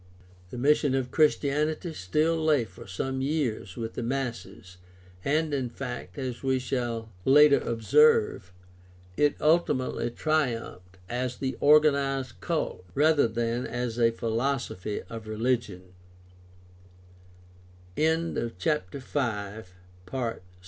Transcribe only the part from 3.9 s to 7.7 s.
the masses, and in fact, as we shall later